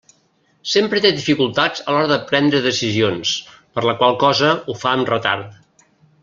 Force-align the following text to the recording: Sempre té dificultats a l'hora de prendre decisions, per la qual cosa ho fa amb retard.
Sempre 0.75 1.01
té 1.05 1.09
dificultats 1.17 1.83
a 1.83 1.93
l'hora 1.95 2.09
de 2.11 2.17
prendre 2.33 2.63
decisions, 2.65 3.35
per 3.77 3.85
la 3.89 3.95
qual 4.01 4.19
cosa 4.25 4.51
ho 4.65 4.77
fa 4.85 4.95
amb 4.99 5.13
retard. 5.15 5.87